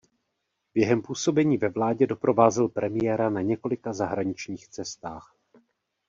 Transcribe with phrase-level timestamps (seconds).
[0.73, 5.35] Během působení ve vládě doprovázel premiéra na několika zahraničních cestách.